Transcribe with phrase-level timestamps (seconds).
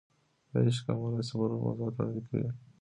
[0.51, 2.49] د عشق او معنوي سفرونو موضوعات وړاندې کوي.